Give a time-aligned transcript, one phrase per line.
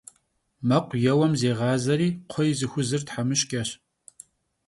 [0.67, 3.69] Mekhu yêuem zêğazeri kxhuêy zıxuzır themışç'eş.